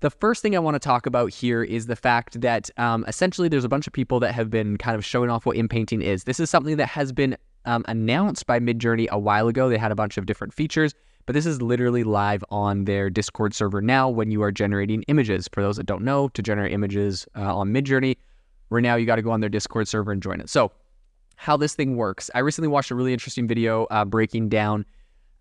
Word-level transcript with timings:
the 0.00 0.10
first 0.10 0.42
thing 0.42 0.54
I 0.54 0.58
want 0.58 0.74
to 0.74 0.78
talk 0.78 1.06
about 1.06 1.32
here 1.32 1.62
is 1.62 1.86
the 1.86 1.96
fact 1.96 2.40
that 2.40 2.70
um, 2.76 3.04
essentially 3.08 3.48
there's 3.48 3.64
a 3.64 3.68
bunch 3.68 3.86
of 3.86 3.92
people 3.92 4.20
that 4.20 4.34
have 4.34 4.50
been 4.50 4.76
kind 4.76 4.94
of 4.94 5.04
showing 5.04 5.30
off 5.30 5.46
what 5.46 5.56
inpainting 5.56 6.02
is. 6.02 6.24
This 6.24 6.38
is 6.38 6.50
something 6.50 6.76
that 6.76 6.86
has 6.86 7.12
been 7.12 7.36
um, 7.64 7.84
announced 7.88 8.46
by 8.46 8.60
Midjourney 8.60 9.08
a 9.08 9.18
while 9.18 9.48
ago. 9.48 9.68
They 9.68 9.78
had 9.78 9.92
a 9.92 9.96
bunch 9.96 10.18
of 10.18 10.26
different 10.26 10.52
features, 10.52 10.94
but 11.24 11.32
this 11.32 11.46
is 11.46 11.62
literally 11.62 12.04
live 12.04 12.44
on 12.50 12.84
their 12.84 13.08
Discord 13.08 13.54
server 13.54 13.80
now 13.80 14.08
when 14.08 14.30
you 14.30 14.42
are 14.42 14.52
generating 14.52 15.02
images. 15.04 15.48
For 15.50 15.62
those 15.62 15.76
that 15.76 15.86
don't 15.86 16.02
know, 16.02 16.28
to 16.28 16.42
generate 16.42 16.72
images 16.72 17.26
uh, 17.34 17.56
on 17.56 17.72
Midjourney, 17.72 18.16
right 18.70 18.82
now 18.82 18.96
you 18.96 19.06
got 19.06 19.16
to 19.16 19.22
go 19.22 19.30
on 19.30 19.40
their 19.40 19.50
Discord 19.50 19.88
server 19.88 20.12
and 20.12 20.22
join 20.22 20.40
it. 20.40 20.50
So, 20.50 20.72
how 21.38 21.56
this 21.56 21.74
thing 21.74 21.96
works, 21.96 22.30
I 22.34 22.38
recently 22.38 22.68
watched 22.68 22.90
a 22.90 22.94
really 22.94 23.12
interesting 23.12 23.46
video 23.46 23.84
uh, 23.90 24.04
breaking 24.06 24.48
down 24.48 24.86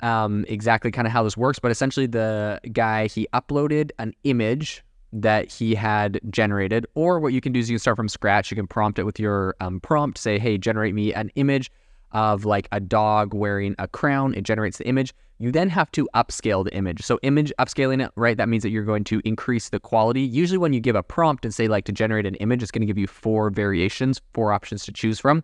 um, 0.02 0.46
exactly 0.48 0.92
kind 0.92 1.08
of 1.08 1.14
how 1.14 1.24
this 1.24 1.38
works, 1.38 1.60
but 1.60 1.72
essentially 1.72 2.06
the 2.06 2.60
guy 2.72 3.08
he 3.08 3.28
uploaded 3.34 3.92
an 4.00 4.14
image 4.24 4.84
that 5.14 5.50
he 5.52 5.74
had 5.74 6.20
generated, 6.30 6.86
or 6.94 7.20
what 7.20 7.32
you 7.32 7.40
can 7.40 7.54
do 7.54 7.60
is 7.60 7.70
you 7.70 7.76
can 7.76 7.80
start 7.80 7.98
from 7.98 8.10
scratch. 8.10 8.52
You 8.52 8.56
can 8.56 8.68
prompt 8.68 9.00
it 9.00 9.04
with 9.04 9.20
your 9.20 9.56
um, 9.62 9.80
prompt, 9.80 10.18
say, 10.18 10.38
"Hey, 10.38 10.58
generate 10.58 10.94
me 10.94 11.14
an 11.14 11.32
image 11.36 11.72
of 12.12 12.46
like 12.46 12.68
a 12.72 12.80
dog 12.80 13.34
wearing 13.34 13.76
a 13.80 13.88
crown." 13.88 14.34
It 14.34 14.44
generates 14.44 14.78
the 14.78 14.88
image. 14.88 15.14
You 15.38 15.52
then 15.52 15.70
have 15.70 15.92
to 15.92 16.08
upscale 16.16 16.64
the 16.64 16.74
image. 16.74 17.02
So 17.02 17.20
image 17.24 17.52
upscaling 17.60 18.04
it, 18.04 18.12
right? 18.16 18.38
That 18.38 18.50
means 18.50 18.64
that 18.64 18.70
you're 18.70 18.84
going 18.84 19.04
to 19.06 19.22
increase 19.26 19.70
the 19.70 19.80
quality. 19.80 20.22
Usually, 20.22 20.58
when 20.58 20.74
you 20.74 20.82
give 20.82 20.96
a 20.96 21.04
prompt 21.04 21.46
and 21.46 21.54
say 21.54 21.68
like 21.68 21.86
to 21.86 21.92
generate 21.92 22.26
an 22.26 22.36
image, 22.36 22.62
it's 22.62 22.72
going 22.72 22.82
to 22.82 22.88
give 22.88 22.98
you 22.98 23.08
four 23.08 23.50
variations, 23.50 24.22
four 24.34 24.52
options 24.52 24.86
to 24.86 24.92
choose 24.92 25.20
from. 25.20 25.44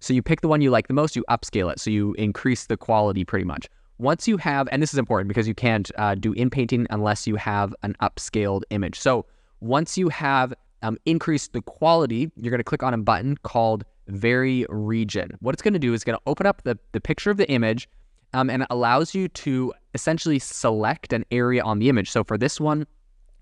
So 0.00 0.14
you 0.14 0.22
pick 0.22 0.42
the 0.42 0.48
one 0.48 0.60
you 0.60 0.70
like 0.70 0.86
the 0.86 0.94
most, 0.94 1.16
you 1.16 1.24
upscale 1.28 1.72
it. 1.72 1.80
So 1.80 1.90
you 1.90 2.14
increase 2.14 2.66
the 2.66 2.76
quality 2.76 3.24
pretty 3.24 3.44
much. 3.44 3.68
Once 3.98 4.28
you 4.28 4.36
have, 4.36 4.68
and 4.70 4.80
this 4.80 4.92
is 4.92 4.98
important 4.98 5.28
because 5.28 5.48
you 5.48 5.54
can't 5.54 5.90
uh, 5.98 6.14
do 6.14 6.32
inpainting 6.34 6.86
unless 6.90 7.26
you 7.26 7.34
have 7.36 7.74
an 7.82 7.96
upscaled 8.00 8.62
image. 8.70 8.98
So 8.98 9.26
once 9.60 9.98
you 9.98 10.08
have 10.08 10.54
um, 10.82 10.98
increased 11.04 11.52
the 11.52 11.62
quality, 11.62 12.30
you're 12.36 12.50
going 12.50 12.60
to 12.60 12.64
click 12.64 12.84
on 12.84 12.94
a 12.94 12.98
button 12.98 13.36
called 13.42 13.84
Vary 14.06 14.64
Region. 14.68 15.32
What 15.40 15.54
it's 15.54 15.62
going 15.62 15.74
to 15.74 15.80
do 15.80 15.94
is 15.94 16.04
going 16.04 16.16
to 16.16 16.22
open 16.26 16.46
up 16.46 16.62
the, 16.62 16.78
the 16.92 17.00
picture 17.00 17.30
of 17.30 17.38
the 17.38 17.50
image 17.50 17.88
um, 18.34 18.50
and 18.50 18.62
it 18.62 18.68
allows 18.70 19.14
you 19.14 19.28
to 19.28 19.74
essentially 19.94 20.38
select 20.38 21.12
an 21.12 21.24
area 21.32 21.62
on 21.62 21.80
the 21.80 21.88
image. 21.88 22.10
So 22.10 22.22
for 22.22 22.38
this 22.38 22.60
one, 22.60 22.86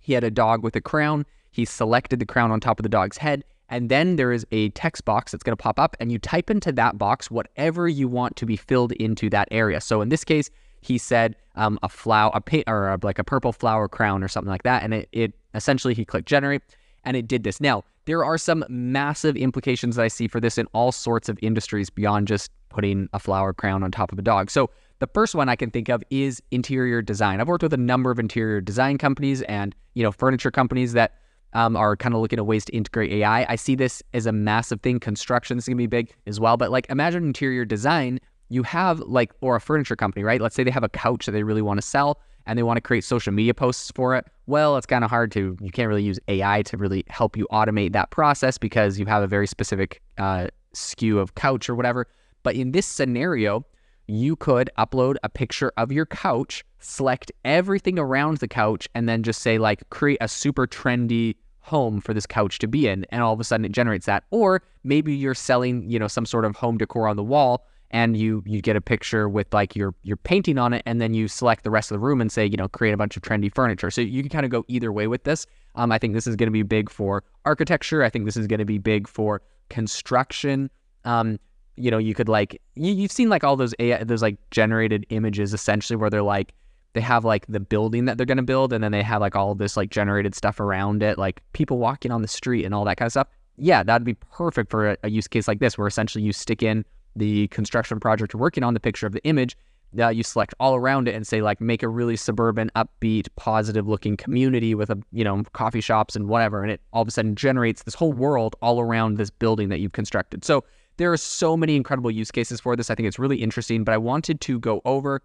he 0.00 0.14
had 0.14 0.24
a 0.24 0.30
dog 0.30 0.62
with 0.62 0.74
a 0.74 0.80
crown. 0.80 1.26
He 1.50 1.64
selected 1.64 2.18
the 2.18 2.26
crown 2.26 2.50
on 2.50 2.60
top 2.60 2.78
of 2.78 2.82
the 2.82 2.88
dog's 2.88 3.18
head 3.18 3.44
and 3.68 3.88
then 3.88 4.16
there 4.16 4.32
is 4.32 4.46
a 4.52 4.68
text 4.70 5.04
box 5.04 5.32
that's 5.32 5.42
going 5.42 5.56
to 5.56 5.62
pop 5.62 5.78
up, 5.78 5.96
and 6.00 6.12
you 6.12 6.18
type 6.18 6.50
into 6.50 6.72
that 6.72 6.98
box 6.98 7.30
whatever 7.30 7.88
you 7.88 8.08
want 8.08 8.36
to 8.36 8.46
be 8.46 8.56
filled 8.56 8.92
into 8.92 9.28
that 9.30 9.48
area. 9.50 9.80
So 9.80 10.00
in 10.00 10.08
this 10.08 10.24
case, 10.24 10.50
he 10.82 10.98
said 10.98 11.34
um, 11.56 11.78
a 11.82 11.88
flower, 11.88 12.30
a 12.34 12.40
paint, 12.40 12.64
or 12.68 12.88
a, 12.90 12.98
like 13.02 13.18
a 13.18 13.24
purple 13.24 13.52
flower 13.52 13.88
crown 13.88 14.22
or 14.22 14.28
something 14.28 14.50
like 14.50 14.62
that. 14.62 14.82
And 14.82 14.94
it, 14.94 15.08
it 15.12 15.34
essentially 15.54 15.94
he 15.94 16.04
clicked 16.04 16.28
generate, 16.28 16.62
and 17.04 17.16
it 17.16 17.26
did 17.26 17.42
this. 17.42 17.60
Now 17.60 17.82
there 18.04 18.24
are 18.24 18.38
some 18.38 18.64
massive 18.68 19.36
implications 19.36 19.96
that 19.96 20.02
I 20.02 20.08
see 20.08 20.28
for 20.28 20.40
this 20.40 20.58
in 20.58 20.66
all 20.72 20.92
sorts 20.92 21.28
of 21.28 21.38
industries 21.42 21.90
beyond 21.90 22.28
just 22.28 22.52
putting 22.68 23.08
a 23.12 23.18
flower 23.18 23.52
crown 23.52 23.82
on 23.82 23.90
top 23.90 24.12
of 24.12 24.18
a 24.18 24.22
dog. 24.22 24.50
So 24.50 24.70
the 25.00 25.08
first 25.08 25.34
one 25.34 25.48
I 25.48 25.56
can 25.56 25.70
think 25.70 25.88
of 25.88 26.02
is 26.10 26.40
interior 26.52 27.02
design. 27.02 27.40
I've 27.40 27.48
worked 27.48 27.64
with 27.64 27.72
a 27.72 27.78
number 27.78 28.10
of 28.10 28.18
interior 28.18 28.60
design 28.60 28.96
companies 28.96 29.42
and 29.42 29.74
you 29.94 30.02
know 30.02 30.12
furniture 30.12 30.50
companies 30.50 30.92
that 30.92 31.14
um, 31.56 31.74
are 31.74 31.96
kind 31.96 32.14
of 32.14 32.20
looking 32.20 32.38
at 32.38 32.46
ways 32.46 32.66
to 32.66 32.72
integrate 32.76 33.10
AI. 33.10 33.46
I 33.48 33.56
see 33.56 33.74
this 33.74 34.02
as 34.12 34.26
a 34.26 34.32
massive 34.32 34.82
thing. 34.82 35.00
Construction 35.00 35.56
is 35.56 35.64
going 35.64 35.76
to 35.76 35.82
be 35.82 35.86
big 35.86 36.14
as 36.26 36.38
well. 36.38 36.58
But 36.58 36.70
like, 36.70 36.86
imagine 36.90 37.24
interior 37.24 37.64
design. 37.64 38.20
You 38.50 38.62
have 38.64 39.00
like, 39.00 39.32
or 39.40 39.56
a 39.56 39.60
furniture 39.60 39.96
company, 39.96 40.22
right? 40.22 40.40
Let's 40.40 40.54
say 40.54 40.64
they 40.64 40.70
have 40.70 40.84
a 40.84 40.88
couch 40.90 41.24
that 41.24 41.32
they 41.32 41.42
really 41.42 41.62
want 41.62 41.80
to 41.80 41.86
sell 41.86 42.20
and 42.44 42.58
they 42.58 42.62
want 42.62 42.76
to 42.76 42.82
create 42.82 43.04
social 43.04 43.32
media 43.32 43.54
posts 43.54 43.90
for 43.94 44.14
it. 44.14 44.26
Well, 44.46 44.76
it's 44.76 44.86
kind 44.86 45.02
of 45.02 45.08
hard 45.08 45.32
to, 45.32 45.56
you 45.60 45.70
can't 45.70 45.88
really 45.88 46.02
use 46.02 46.20
AI 46.28 46.60
to 46.62 46.76
really 46.76 47.04
help 47.08 47.38
you 47.38 47.48
automate 47.50 47.92
that 47.94 48.10
process 48.10 48.58
because 48.58 48.98
you 48.98 49.06
have 49.06 49.22
a 49.22 49.26
very 49.26 49.46
specific 49.46 50.02
uh, 50.18 50.48
SKU 50.74 51.18
of 51.18 51.36
couch 51.36 51.70
or 51.70 51.74
whatever. 51.74 52.06
But 52.42 52.54
in 52.54 52.72
this 52.72 52.86
scenario, 52.86 53.64
you 54.08 54.36
could 54.36 54.68
upload 54.76 55.16
a 55.22 55.30
picture 55.30 55.72
of 55.78 55.90
your 55.90 56.06
couch, 56.06 56.64
select 56.80 57.32
everything 57.46 57.98
around 57.98 58.36
the 58.36 58.46
couch, 58.46 58.88
and 58.94 59.08
then 59.08 59.22
just 59.22 59.40
say, 59.40 59.58
like, 59.58 59.88
create 59.90 60.18
a 60.20 60.28
super 60.28 60.66
trendy 60.66 61.34
home 61.66 62.00
for 62.00 62.14
this 62.14 62.26
couch 62.26 62.58
to 62.60 62.68
be 62.68 62.86
in 62.86 63.04
and 63.10 63.22
all 63.22 63.32
of 63.32 63.40
a 63.40 63.44
sudden 63.44 63.64
it 63.64 63.72
generates 63.72 64.06
that. 64.06 64.24
Or 64.30 64.62
maybe 64.84 65.14
you're 65.14 65.34
selling 65.34 65.88
you 65.90 65.98
know 65.98 66.08
some 66.08 66.24
sort 66.24 66.44
of 66.44 66.54
home 66.56 66.78
decor 66.78 67.08
on 67.08 67.16
the 67.16 67.24
wall 67.24 67.66
and 67.90 68.16
you 68.16 68.42
you 68.46 68.62
get 68.62 68.76
a 68.76 68.80
picture 68.80 69.28
with 69.28 69.52
like 69.52 69.74
your 69.74 69.94
your 70.02 70.16
painting 70.16 70.58
on 70.58 70.72
it 70.72 70.82
and 70.86 71.00
then 71.00 71.12
you 71.12 71.26
select 71.26 71.64
the 71.64 71.70
rest 71.70 71.90
of 71.90 71.96
the 71.96 71.98
room 71.98 72.20
and 72.20 72.30
say 72.30 72.46
you 72.46 72.56
know 72.56 72.68
create 72.68 72.92
a 72.92 72.96
bunch 72.96 73.16
of 73.16 73.22
trendy 73.22 73.52
furniture. 73.52 73.90
So 73.90 74.00
you 74.00 74.22
can 74.22 74.30
kind 74.30 74.44
of 74.44 74.50
go 74.50 74.64
either 74.68 74.92
way 74.92 75.06
with 75.06 75.24
this. 75.24 75.46
Um, 75.74 75.92
i 75.92 75.98
think 75.98 76.14
this 76.14 76.26
is 76.26 76.36
going 76.36 76.46
to 76.46 76.52
be 76.52 76.62
big 76.62 76.88
for 76.88 77.24
architecture. 77.44 78.02
I 78.02 78.10
think 78.10 78.24
this 78.24 78.36
is 78.36 78.46
going 78.46 78.60
to 78.60 78.64
be 78.64 78.78
big 78.78 79.08
for 79.08 79.42
construction. 79.68 80.70
Um, 81.04 81.38
you 81.76 81.90
know 81.90 81.98
you 81.98 82.14
could 82.14 82.28
like 82.28 82.60
you, 82.74 82.92
you've 82.92 83.12
seen 83.12 83.28
like 83.28 83.44
all 83.44 83.56
those 83.56 83.74
AI, 83.78 84.02
those 84.04 84.22
like 84.22 84.38
generated 84.50 85.04
images 85.10 85.52
essentially 85.52 85.96
where 85.96 86.10
they're 86.10 86.22
like 86.22 86.54
they 86.96 87.02
have 87.02 87.24
like 87.24 87.46
the 87.46 87.60
building 87.60 88.06
that 88.06 88.16
they're 88.16 88.26
going 88.26 88.36
to 88.38 88.42
build 88.42 88.72
and 88.72 88.82
then 88.82 88.90
they 88.90 89.02
have 89.02 89.20
like 89.20 89.36
all 89.36 89.54
this 89.54 89.76
like 89.76 89.90
generated 89.90 90.34
stuff 90.34 90.58
around 90.58 91.02
it 91.02 91.18
like 91.18 91.42
people 91.52 91.78
walking 91.78 92.10
on 92.10 92.22
the 92.22 92.28
street 92.28 92.64
and 92.64 92.74
all 92.74 92.84
that 92.84 92.96
kind 92.96 93.06
of 93.06 93.12
stuff. 93.12 93.28
Yeah 93.56 93.82
that'd 93.82 94.04
be 94.04 94.14
perfect 94.14 94.70
for 94.70 94.90
a, 94.90 94.96
a 95.04 95.10
use 95.10 95.28
case 95.28 95.46
like 95.46 95.60
this 95.60 95.76
where 95.78 95.86
essentially 95.86 96.24
you 96.24 96.32
stick 96.32 96.62
in 96.62 96.84
the 97.14 97.48
construction 97.48 98.00
project 98.00 98.32
you're 98.32 98.40
working 98.40 98.64
on 98.64 98.74
the 98.74 98.80
picture 98.80 99.06
of 99.06 99.12
the 99.12 99.22
image 99.24 99.56
uh, 99.98 100.08
you 100.08 100.22
select 100.22 100.54
all 100.60 100.74
around 100.74 101.08
it 101.08 101.14
and 101.14 101.26
say 101.26 101.40
like 101.40 101.60
make 101.60 101.82
a 101.82 101.88
really 101.88 102.16
suburban 102.16 102.70
upbeat 102.76 103.28
positive 103.36 103.86
looking 103.86 104.16
community 104.16 104.74
with 104.74 104.90
a 104.90 104.98
you 105.12 105.24
know 105.24 105.42
coffee 105.52 105.80
shops 105.80 106.16
and 106.16 106.28
whatever 106.28 106.62
and 106.62 106.72
it 106.72 106.80
all 106.92 107.02
of 107.02 107.08
a 107.08 107.10
sudden 107.10 107.34
generates 107.34 107.82
this 107.84 107.94
whole 107.94 108.12
world 108.12 108.56
all 108.62 108.80
around 108.80 109.16
this 109.16 109.30
building 109.30 109.68
that 109.68 109.80
you've 109.80 109.92
constructed. 109.92 110.44
So 110.44 110.64
there 110.96 111.12
are 111.12 111.16
so 111.16 111.56
many 111.56 111.76
incredible 111.76 112.10
use 112.10 112.30
cases 112.30 112.60
for 112.60 112.74
this. 112.74 112.90
I 112.90 112.94
think 112.94 113.06
it's 113.06 113.18
really 113.18 113.36
interesting 113.36 113.84
but 113.84 113.92
i 113.92 113.98
wanted 113.98 114.40
to 114.42 114.58
go 114.58 114.80
over 114.84 115.22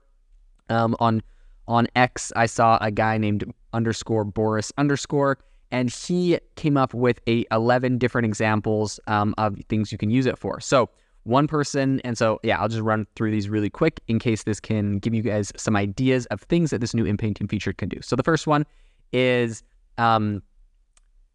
um, 0.70 0.96
on 1.00 1.22
on 1.68 1.88
X, 1.96 2.32
I 2.36 2.46
saw 2.46 2.78
a 2.82 2.92
guy 2.92 3.18
named 3.18 3.52
underscore 3.74 4.24
Boris 4.24 4.72
underscore, 4.78 5.38
and 5.72 5.90
he 5.90 6.40
came 6.56 6.78
up 6.78 6.94
with 6.94 7.20
a 7.28 7.46
11 7.52 7.98
different 7.98 8.26
examples 8.26 9.00
um, 9.08 9.34
of 9.38 9.58
things 9.70 9.92
you 9.92 9.98
can 9.98 10.10
use 10.10 10.26
it 10.26 10.38
for. 10.38 10.60
So 10.60 10.90
one 11.24 11.48
person, 11.48 12.02
and 12.04 12.18
so 12.18 12.40
yeah, 12.44 12.60
I'll 12.60 12.68
just 12.68 12.82
run 12.82 13.06
through 13.16 13.32
these 13.32 13.48
really 13.48 13.70
quick 13.70 14.02
in 14.08 14.20
case 14.20 14.44
this 14.44 14.60
can 14.60 14.98
give 14.98 15.14
you 15.14 15.22
guys 15.22 15.52
some 15.56 15.76
ideas 15.76 16.26
of 16.28 16.42
things 16.42 16.72
that 16.72 16.82
this 16.82 16.94
new 16.94 17.06
inpainting 17.06 17.48
feature 17.48 17.74
can 17.74 17.90
do. 17.90 18.00
So 18.02 18.16
the 18.16 18.24
first 18.24 18.48
one 18.48 18.66
is 19.14 19.64
um, 19.98 20.42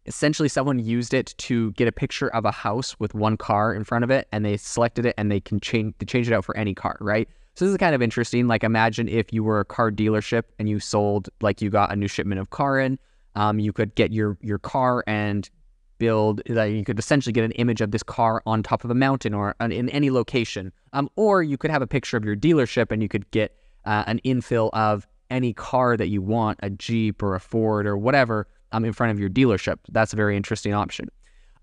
essentially 0.05 0.49
someone 0.49 0.79
used 0.79 1.13
it 1.13 1.33
to 1.37 1.71
get 1.73 1.87
a 1.87 1.91
picture 1.91 2.27
of 2.29 2.45
a 2.45 2.51
house 2.51 2.99
with 2.99 3.13
one 3.13 3.37
car 3.37 3.73
in 3.73 3.83
front 3.83 4.03
of 4.03 4.11
it, 4.11 4.27
and 4.31 4.43
they 4.43 4.57
selected 4.57 5.05
it, 5.05 5.15
and 5.17 5.31
they 5.31 5.39
can 5.39 5.59
change 5.59 5.93
they 5.99 6.05
change 6.05 6.27
it 6.27 6.33
out 6.33 6.43
for 6.43 6.55
any 6.57 6.73
car, 6.73 6.97
right? 6.99 7.29
So 7.57 7.65
this 7.65 7.71
is 7.71 7.77
kind 7.79 7.95
of 7.95 8.03
interesting. 8.03 8.45
Like 8.45 8.63
imagine 8.63 9.09
if 9.09 9.33
you 9.33 9.43
were 9.43 9.59
a 9.59 9.65
car 9.65 9.89
dealership 9.89 10.43
and 10.59 10.69
you 10.69 10.79
sold 10.79 11.27
like 11.41 11.59
you 11.59 11.71
got 11.71 11.91
a 11.91 11.95
new 11.95 12.07
shipment 12.07 12.39
of 12.39 12.51
car 12.51 12.79
in. 12.79 12.99
Um, 13.33 13.57
you 13.57 13.73
could 13.73 13.95
get 13.95 14.11
your 14.13 14.37
your 14.41 14.59
car 14.59 15.03
and 15.07 15.49
build 15.97 16.43
like 16.49 16.73
you 16.73 16.83
could 16.83 16.99
essentially 16.99 17.33
get 17.33 17.43
an 17.43 17.53
image 17.53 17.81
of 17.81 17.89
this 17.89 18.03
car 18.03 18.43
on 18.45 18.61
top 18.61 18.83
of 18.83 18.91
a 18.91 18.93
mountain 18.93 19.33
or 19.33 19.55
in 19.59 19.89
any 19.89 20.11
location. 20.11 20.71
Um, 20.93 21.09
or 21.15 21.41
you 21.41 21.57
could 21.57 21.71
have 21.71 21.81
a 21.81 21.87
picture 21.87 22.15
of 22.15 22.23
your 22.23 22.35
dealership 22.35 22.91
and 22.91 23.01
you 23.01 23.09
could 23.09 23.27
get 23.31 23.55
uh, 23.85 24.03
an 24.05 24.19
infill 24.23 24.69
of 24.73 25.07
any 25.31 25.51
car 25.51 25.97
that 25.97 26.09
you 26.09 26.21
want, 26.21 26.59
a 26.61 26.69
Jeep 26.69 27.23
or 27.23 27.33
a 27.33 27.39
Ford 27.39 27.87
or 27.87 27.97
whatever, 27.97 28.47
um, 28.71 28.85
in 28.85 28.93
front 28.93 29.11
of 29.11 29.19
your 29.19 29.31
dealership. 29.31 29.79
That's 29.89 30.13
a 30.13 30.15
very 30.15 30.37
interesting 30.37 30.75
option. 30.75 31.09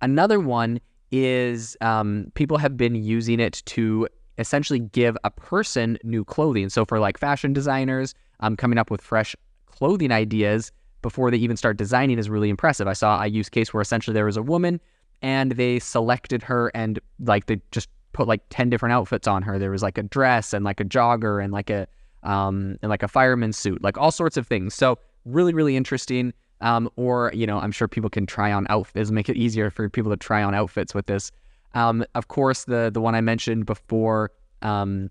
Another 0.02 0.40
one 0.40 0.80
is 1.12 1.76
um, 1.80 2.32
people 2.34 2.58
have 2.58 2.76
been 2.76 2.96
using 2.96 3.38
it 3.38 3.62
to 3.66 4.08
essentially 4.38 4.80
give 4.80 5.16
a 5.24 5.30
person 5.30 5.98
new 6.02 6.24
clothing. 6.24 6.68
So 6.68 6.84
for 6.84 6.98
like 6.98 7.18
fashion 7.18 7.52
designers, 7.52 8.14
um, 8.40 8.56
coming 8.56 8.78
up 8.78 8.90
with 8.90 9.00
fresh 9.00 9.36
clothing 9.66 10.12
ideas 10.12 10.72
before 11.02 11.30
they 11.30 11.36
even 11.36 11.56
start 11.56 11.76
designing 11.76 12.18
is 12.18 12.30
really 12.30 12.48
impressive. 12.48 12.88
I 12.88 12.94
saw 12.94 13.22
a 13.22 13.26
use 13.26 13.48
case 13.48 13.74
where 13.74 13.80
essentially 13.80 14.14
there 14.14 14.24
was 14.24 14.36
a 14.36 14.42
woman 14.42 14.80
and 15.22 15.52
they 15.52 15.78
selected 15.78 16.42
her 16.42 16.70
and 16.74 16.98
like 17.20 17.46
they 17.46 17.60
just 17.70 17.88
put 18.12 18.26
like 18.26 18.42
10 18.50 18.70
different 18.70 18.92
outfits 18.92 19.26
on 19.26 19.42
her. 19.42 19.58
There 19.58 19.70
was 19.70 19.82
like 19.82 19.98
a 19.98 20.02
dress 20.02 20.52
and 20.52 20.64
like 20.64 20.80
a 20.80 20.84
jogger 20.84 21.42
and 21.42 21.52
like 21.52 21.70
a 21.70 21.86
um 22.22 22.78
and 22.80 22.88
like 22.88 23.02
a 23.02 23.08
fireman's 23.08 23.58
suit, 23.58 23.82
like 23.82 23.98
all 23.98 24.10
sorts 24.10 24.36
of 24.36 24.46
things. 24.46 24.74
So 24.74 24.98
really, 25.24 25.52
really 25.52 25.76
interesting. 25.76 26.32
Um, 26.60 26.88
or 26.96 27.30
you 27.34 27.46
know, 27.46 27.58
I'm 27.58 27.72
sure 27.72 27.88
people 27.88 28.08
can 28.08 28.24
try 28.24 28.50
on 28.50 28.66
outfits, 28.70 29.10
make 29.10 29.28
it 29.28 29.36
easier 29.36 29.70
for 29.70 29.90
people 29.90 30.10
to 30.10 30.16
try 30.16 30.42
on 30.42 30.54
outfits 30.54 30.94
with 30.94 31.06
this. 31.06 31.30
Um, 31.74 32.04
of 32.14 32.28
course, 32.28 32.64
the 32.64 32.90
the 32.92 33.00
one 33.00 33.14
I 33.14 33.20
mentioned 33.20 33.66
before, 33.66 34.30
um, 34.62 35.10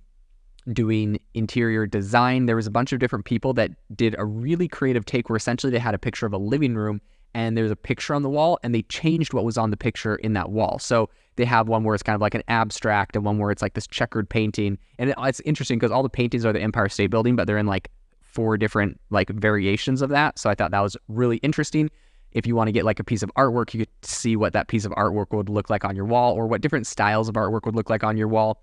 doing 0.72 1.20
interior 1.34 1.86
design. 1.86 2.46
There 2.46 2.56
was 2.56 2.68
a 2.68 2.72
bunch 2.72 2.94
of 2.94 3.00
different 3.00 3.26
people 3.26 3.54
that 3.54 3.72
did 3.96 4.16
a 4.18 4.26
really 4.26 4.68
creative 4.68 5.06
take 5.06 5.30
where 5.30 5.38
essentially 5.38 5.72
they 5.72 5.80
had 5.80 5.94
a 5.94 6.00
picture 6.00 6.26
of 6.26 6.34
a 6.34 6.38
living 6.38 6.76
room 6.76 7.02
and 7.34 7.58
there's 7.58 7.72
a 7.72 7.76
picture 7.76 8.14
on 8.14 8.22
the 8.22 8.30
wall 8.30 8.60
and 8.64 8.74
they 8.74 8.84
changed 8.84 9.34
what 9.34 9.44
was 9.44 9.58
on 9.58 9.72
the 9.72 9.78
picture 9.78 10.16
in 10.18 10.34
that 10.34 10.52
wall. 10.52 10.80
So 10.80 11.10
they 11.36 11.46
have 11.46 11.68
one 11.68 11.84
where 11.84 11.96
it's 11.96 12.04
kind 12.04 12.16
of 12.16 12.22
like 12.22 12.36
an 12.36 12.44
abstract 12.48 13.16
and 13.16 13.26
one 13.26 13.40
where 13.40 13.52
it's 13.52 13.62
like 13.62 13.74
this 13.74 13.88
checkered 13.88 14.30
painting. 14.30 14.78
And 15.00 15.10
it, 15.10 15.16
it's 15.20 15.40
interesting 15.42 15.80
because 15.80 15.92
all 15.92 16.04
the 16.04 16.10
paintings 16.10 16.46
are 16.46 16.54
the 16.54 16.62
Empire 16.62 16.90
State 16.90 17.08
Building, 17.08 17.36
but 17.36 17.48
they're 17.48 17.58
in 17.58 17.66
like 17.66 17.90
four 18.22 18.58
different 18.58 19.00
like 19.10 19.30
variations 19.30 20.02
of 20.02 20.10
that. 20.10 20.38
So 20.40 20.50
I 20.50 20.56
thought 20.56 20.72
that 20.72 20.82
was 20.82 20.96
really 21.08 21.38
interesting. 21.38 21.90
If 22.34 22.48
you 22.48 22.56
want 22.56 22.68
to 22.68 22.72
get 22.72 22.86
like 22.86 23.00
a 23.00 23.04
piece 23.04 23.24
of 23.24 23.32
artwork, 23.38 23.74
you 23.74 23.82
could 23.82 23.90
see 24.02 24.36
what 24.36 24.54
that 24.54 24.68
piece 24.68 24.86
of 24.86 24.92
artwork 24.94 25.32
would 25.32 25.50
look 25.50 25.70
like 25.70 25.86
on 25.86 25.96
your 25.96 26.06
wall 26.06 26.34
or 26.34 26.48
what 26.48 26.62
different 26.62 26.88
styles 26.88 27.30
of 27.30 27.36
artwork 27.36 27.66
would 27.66 27.76
look 27.76 27.90
like 27.90 28.04
on 28.04 28.18
your 28.18 28.28
wall. 28.28 28.62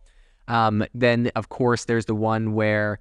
Um, 0.48 0.84
then, 0.94 1.30
of 1.36 1.48
course, 1.48 1.84
there's 1.84 2.06
the 2.06 2.14
one 2.14 2.54
where 2.54 2.98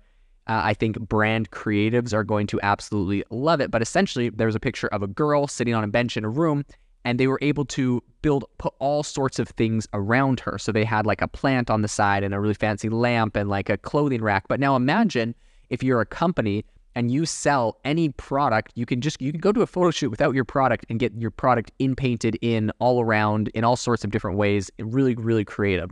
uh, 0.47 0.61
I 0.63 0.73
think 0.73 0.99
brand 0.99 1.51
creatives 1.51 2.13
are 2.13 2.23
going 2.23 2.47
to 2.47 2.59
absolutely 2.61 3.23
love 3.29 3.61
it. 3.61 3.71
But 3.71 3.81
essentially, 3.81 4.29
there's 4.29 4.55
a 4.55 4.59
picture 4.59 4.87
of 4.87 5.03
a 5.03 5.07
girl 5.07 5.47
sitting 5.47 5.73
on 5.73 5.83
a 5.83 5.87
bench 5.87 6.17
in 6.17 6.25
a 6.25 6.29
room, 6.29 6.65
and 7.05 7.19
they 7.19 7.27
were 7.27 7.39
able 7.41 7.65
to 7.65 8.03
build, 8.21 8.45
put 8.57 8.73
all 8.79 9.03
sorts 9.03 9.39
of 9.39 9.47
things 9.49 9.87
around 9.93 10.39
her. 10.39 10.57
So 10.57 10.71
they 10.71 10.83
had 10.83 11.05
like 11.05 11.21
a 11.21 11.27
plant 11.27 11.69
on 11.69 11.81
the 11.81 11.87
side 11.87 12.23
and 12.23 12.33
a 12.33 12.39
really 12.39 12.53
fancy 12.53 12.89
lamp 12.89 13.35
and 13.35 13.49
like 13.49 13.69
a 13.69 13.77
clothing 13.77 14.21
rack. 14.21 14.47
But 14.47 14.59
now 14.59 14.75
imagine 14.75 15.35
if 15.69 15.83
you're 15.83 16.01
a 16.01 16.05
company 16.05 16.65
and 16.99 17.09
you 17.09 17.25
sell 17.25 17.77
any 17.85 18.09
product, 18.09 18.73
you 18.75 18.85
can 18.85 18.99
just 18.99 19.21
you 19.21 19.31
can 19.31 19.39
go 19.39 19.53
to 19.53 19.61
a 19.61 19.65
photo 19.65 19.89
shoot 19.89 20.09
without 20.09 20.35
your 20.35 20.43
product 20.43 20.85
and 20.89 20.99
get 20.99 21.13
your 21.15 21.31
product 21.31 21.71
in 21.79 21.95
painted 21.95 22.37
in 22.41 22.73
all 22.79 23.01
around 23.01 23.47
in 23.53 23.63
all 23.63 23.77
sorts 23.77 24.03
of 24.03 24.11
different 24.11 24.35
ways. 24.35 24.69
Really, 24.79 25.15
really 25.15 25.45
creative. 25.45 25.91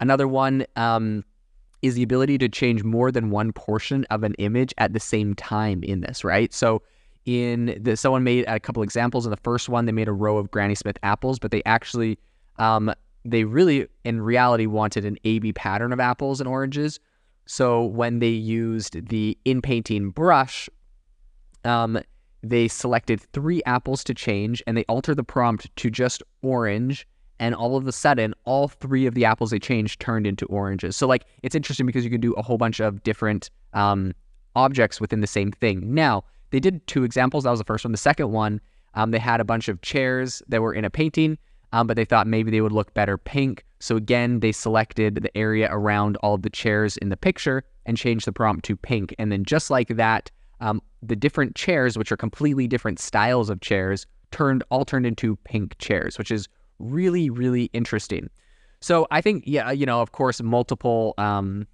Another 0.00 0.26
one 0.26 0.66
um, 0.74 1.24
is 1.82 1.94
the 1.94 2.02
ability 2.02 2.36
to 2.38 2.48
change 2.48 2.82
more 2.82 3.12
than 3.12 3.30
one 3.30 3.52
portion 3.52 4.04
of 4.10 4.24
an 4.24 4.34
image 4.38 4.74
at 4.78 4.92
the 4.92 4.98
same 4.98 5.34
time 5.34 5.84
in 5.84 6.00
this, 6.00 6.24
right? 6.24 6.52
So 6.52 6.82
in 7.26 7.78
the 7.80 7.96
someone 7.96 8.24
made 8.24 8.44
a 8.48 8.58
couple 8.58 8.82
examples. 8.82 9.26
In 9.26 9.30
the 9.30 9.36
first 9.36 9.68
one, 9.68 9.86
they 9.86 9.92
made 9.92 10.08
a 10.08 10.12
row 10.12 10.36
of 10.36 10.50
Granny 10.50 10.74
Smith 10.74 10.98
apples, 11.04 11.38
but 11.38 11.52
they 11.52 11.62
actually 11.64 12.18
um, 12.56 12.92
they 13.24 13.44
really 13.44 13.86
in 14.02 14.20
reality 14.20 14.66
wanted 14.66 15.04
an 15.04 15.16
AB 15.22 15.52
pattern 15.52 15.92
of 15.92 16.00
apples 16.00 16.40
and 16.40 16.48
oranges. 16.48 16.98
So 17.50 17.82
when 17.82 18.20
they 18.20 18.28
used 18.28 19.08
the 19.08 19.36
in 19.44 19.60
painting 19.60 20.10
brush, 20.10 20.70
um, 21.64 21.98
they 22.44 22.68
selected 22.68 23.20
three 23.32 23.60
apples 23.66 24.04
to 24.04 24.14
change 24.14 24.62
and 24.68 24.76
they 24.76 24.84
altered 24.84 25.16
the 25.16 25.24
prompt 25.24 25.74
to 25.74 25.90
just 25.90 26.22
orange 26.42 27.08
and 27.40 27.52
all 27.56 27.76
of 27.76 27.88
a 27.88 27.92
sudden 27.92 28.34
all 28.44 28.68
three 28.68 29.04
of 29.04 29.14
the 29.14 29.24
apples 29.24 29.50
they 29.50 29.58
changed 29.58 29.98
turned 29.98 30.28
into 30.28 30.46
oranges. 30.46 30.96
So 30.96 31.08
like 31.08 31.24
it's 31.42 31.56
interesting 31.56 31.86
because 31.86 32.04
you 32.04 32.10
can 32.10 32.20
do 32.20 32.34
a 32.34 32.42
whole 32.42 32.56
bunch 32.56 32.78
of 32.78 33.02
different 33.02 33.50
um, 33.72 34.12
objects 34.54 35.00
within 35.00 35.20
the 35.20 35.26
same 35.26 35.50
thing. 35.50 35.92
Now 35.92 36.22
they 36.50 36.60
did 36.60 36.86
two 36.86 37.02
examples. 37.02 37.42
That 37.42 37.50
was 37.50 37.58
the 37.58 37.64
first 37.64 37.84
one. 37.84 37.90
The 37.90 37.98
second 37.98 38.30
one 38.30 38.60
um, 38.94 39.10
they 39.10 39.18
had 39.18 39.40
a 39.40 39.44
bunch 39.44 39.68
of 39.68 39.82
chairs 39.82 40.40
that 40.46 40.62
were 40.62 40.72
in 40.72 40.84
a 40.84 40.90
painting 40.90 41.36
um, 41.72 41.88
but 41.88 41.96
they 41.96 42.04
thought 42.04 42.28
maybe 42.28 42.52
they 42.52 42.60
would 42.60 42.70
look 42.70 42.94
better 42.94 43.18
pink 43.18 43.64
so 43.80 43.96
again 43.96 44.40
they 44.40 44.52
selected 44.52 45.16
the 45.16 45.36
area 45.36 45.68
around 45.70 46.16
all 46.18 46.38
the 46.38 46.50
chairs 46.50 46.96
in 46.98 47.08
the 47.08 47.16
picture 47.16 47.64
and 47.86 47.96
changed 47.96 48.26
the 48.26 48.32
prompt 48.32 48.64
to 48.64 48.76
pink 48.76 49.14
and 49.18 49.32
then 49.32 49.44
just 49.44 49.70
like 49.70 49.88
that 49.88 50.30
um, 50.60 50.80
the 51.02 51.16
different 51.16 51.56
chairs 51.56 51.96
which 51.96 52.12
are 52.12 52.16
completely 52.16 52.68
different 52.68 52.98
styles 52.98 53.50
of 53.50 53.60
chairs 53.60 54.06
turned 54.30 54.62
all 54.70 54.84
turned 54.84 55.06
into 55.06 55.36
pink 55.44 55.76
chairs 55.78 56.18
which 56.18 56.30
is 56.30 56.48
really, 56.80 57.30
really 57.30 57.70
interesting. 57.72 58.28
So 58.80 59.06
I 59.10 59.20
think, 59.20 59.44
yeah, 59.46 59.70
you 59.70 59.86
know, 59.86 60.00
of 60.00 60.12
course, 60.12 60.42
multiple 60.42 61.14
um, 61.18 61.66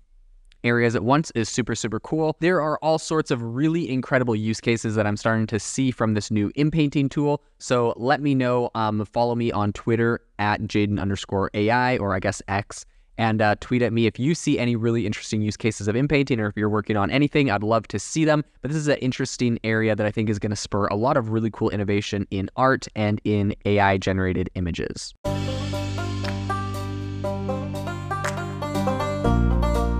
areas 0.66 0.96
at 0.96 1.04
once 1.04 1.30
is 1.32 1.48
super, 1.48 1.74
super 1.74 2.00
cool. 2.00 2.36
There 2.40 2.60
are 2.60 2.78
all 2.82 2.98
sorts 2.98 3.30
of 3.30 3.42
really 3.42 3.88
incredible 3.88 4.34
use 4.34 4.60
cases 4.60 4.94
that 4.96 5.06
I'm 5.06 5.16
starting 5.16 5.46
to 5.46 5.60
see 5.60 5.90
from 5.90 6.14
this 6.14 6.30
new 6.30 6.50
inpainting 6.56 7.08
tool. 7.08 7.42
So 7.58 7.94
let 7.96 8.20
me 8.20 8.34
know. 8.34 8.70
Um, 8.74 9.04
follow 9.06 9.34
me 9.34 9.52
on 9.52 9.72
Twitter 9.72 10.20
at 10.38 10.60
Jaden 10.62 11.00
underscore 11.00 11.50
AI, 11.54 11.96
or 11.98 12.14
I 12.14 12.20
guess 12.20 12.42
X, 12.48 12.84
and 13.18 13.40
uh, 13.40 13.54
tweet 13.60 13.82
at 13.82 13.92
me 13.92 14.06
if 14.06 14.18
you 14.18 14.34
see 14.34 14.58
any 14.58 14.76
really 14.76 15.06
interesting 15.06 15.40
use 15.40 15.56
cases 15.56 15.88
of 15.88 15.96
inpainting 15.96 16.40
or 16.40 16.48
if 16.48 16.56
you're 16.56 16.68
working 16.68 16.96
on 16.96 17.10
anything. 17.10 17.50
I'd 17.50 17.62
love 17.62 17.88
to 17.88 17.98
see 17.98 18.24
them. 18.24 18.44
But 18.60 18.70
this 18.70 18.78
is 18.78 18.88
an 18.88 18.98
interesting 18.98 19.58
area 19.64 19.96
that 19.96 20.06
I 20.06 20.10
think 20.10 20.28
is 20.28 20.38
going 20.38 20.50
to 20.50 20.56
spur 20.56 20.86
a 20.88 20.96
lot 20.96 21.16
of 21.16 21.30
really 21.30 21.50
cool 21.50 21.70
innovation 21.70 22.26
in 22.30 22.50
art 22.56 22.88
and 22.94 23.20
in 23.24 23.54
AI 23.64 23.96
generated 23.98 24.50
images. 24.54 25.14